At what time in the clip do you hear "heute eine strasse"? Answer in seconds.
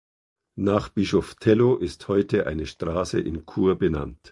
2.07-3.19